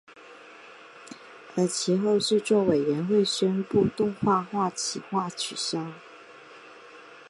[1.55, 5.85] 而其后制作委员会宣布动画化企划取消。